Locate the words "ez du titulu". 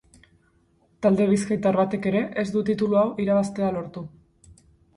2.45-2.99